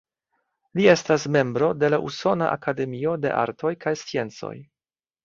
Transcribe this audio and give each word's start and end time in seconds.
Li 0.77 0.85
estas 0.93 1.25
membro 1.35 1.69
de 1.83 1.89
la 1.95 1.99
Usona 2.07 2.47
Akademio 2.53 3.13
de 3.27 3.35
Artoj 3.43 3.73
kaj 3.87 3.95
Sciencoj. 4.03 4.53